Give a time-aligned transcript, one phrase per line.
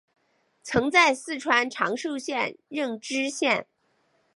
[0.63, 3.67] 曾在四川长寿县任知县。